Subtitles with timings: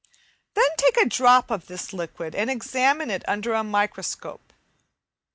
[0.55, 4.51] Then take a drop of this liquid, and examine it under a microscope.